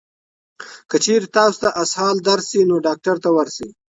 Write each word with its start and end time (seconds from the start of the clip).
که 0.89 0.97
چېرې 1.03 1.27
تاسو 1.35 1.57
ته 1.61 1.69
اسهال 1.83 2.15
درشي، 2.27 2.61
نو 2.69 2.75
ډاکټر 2.85 3.15
ته 3.23 3.29
ورشئ. 3.37 3.69